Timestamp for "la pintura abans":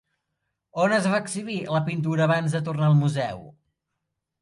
1.77-2.59